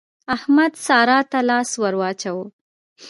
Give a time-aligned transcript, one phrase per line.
[0.35, 2.45] احمد سارا ته لاس ور واچاوو.